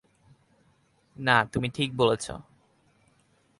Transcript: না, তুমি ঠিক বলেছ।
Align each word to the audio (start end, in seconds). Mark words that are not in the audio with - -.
না, 1.15 1.35
তুমি 1.45 1.67
ঠিক 1.69 1.89
বলেছ। 1.97 2.25